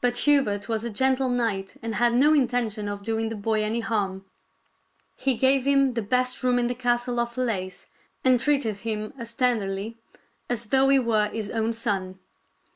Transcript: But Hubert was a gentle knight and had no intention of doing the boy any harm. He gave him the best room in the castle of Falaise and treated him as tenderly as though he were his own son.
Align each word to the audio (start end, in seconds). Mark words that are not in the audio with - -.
But 0.00 0.18
Hubert 0.18 0.68
was 0.68 0.84
a 0.84 0.90
gentle 0.90 1.28
knight 1.28 1.76
and 1.82 1.96
had 1.96 2.14
no 2.14 2.32
intention 2.32 2.86
of 2.88 3.02
doing 3.02 3.30
the 3.30 3.34
boy 3.34 3.64
any 3.64 3.80
harm. 3.80 4.24
He 5.16 5.34
gave 5.34 5.66
him 5.66 5.94
the 5.94 6.02
best 6.02 6.44
room 6.44 6.56
in 6.56 6.68
the 6.68 6.74
castle 6.76 7.18
of 7.18 7.32
Falaise 7.32 7.88
and 8.22 8.38
treated 8.38 8.76
him 8.76 9.12
as 9.18 9.34
tenderly 9.34 9.98
as 10.48 10.66
though 10.66 10.88
he 10.88 11.00
were 11.00 11.30
his 11.30 11.50
own 11.50 11.72
son. 11.72 12.20